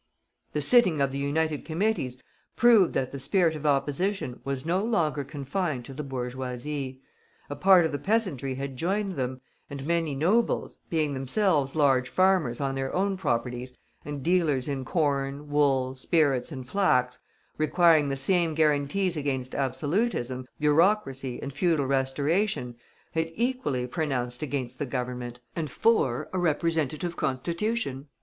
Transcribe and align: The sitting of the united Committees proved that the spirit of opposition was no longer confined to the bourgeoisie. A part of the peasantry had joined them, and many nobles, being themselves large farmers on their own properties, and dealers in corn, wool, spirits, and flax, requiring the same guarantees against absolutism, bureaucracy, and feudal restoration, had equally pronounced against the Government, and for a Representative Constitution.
The 0.53 0.63
sitting 0.63 0.99
of 0.99 1.11
the 1.11 1.19
united 1.19 1.63
Committees 1.63 2.17
proved 2.55 2.93
that 2.93 3.11
the 3.11 3.19
spirit 3.19 3.55
of 3.55 3.67
opposition 3.67 4.39
was 4.43 4.65
no 4.65 4.83
longer 4.83 5.23
confined 5.23 5.85
to 5.85 5.93
the 5.93 6.01
bourgeoisie. 6.01 6.99
A 7.51 7.55
part 7.55 7.85
of 7.85 7.91
the 7.91 7.99
peasantry 7.99 8.55
had 8.55 8.77
joined 8.77 9.11
them, 9.13 9.41
and 9.69 9.85
many 9.85 10.15
nobles, 10.15 10.79
being 10.89 11.13
themselves 11.13 11.75
large 11.75 12.09
farmers 12.09 12.59
on 12.59 12.73
their 12.73 12.91
own 12.95 13.15
properties, 13.15 13.73
and 14.03 14.23
dealers 14.23 14.67
in 14.67 14.85
corn, 14.85 15.51
wool, 15.51 15.93
spirits, 15.93 16.51
and 16.51 16.67
flax, 16.67 17.19
requiring 17.59 18.09
the 18.09 18.17
same 18.17 18.55
guarantees 18.55 19.15
against 19.15 19.53
absolutism, 19.53 20.47
bureaucracy, 20.59 21.39
and 21.43 21.53
feudal 21.53 21.85
restoration, 21.85 22.75
had 23.11 23.29
equally 23.35 23.85
pronounced 23.85 24.41
against 24.41 24.79
the 24.79 24.85
Government, 24.87 25.39
and 25.55 25.69
for 25.69 26.27
a 26.33 26.39
Representative 26.39 27.15
Constitution. 27.15 28.07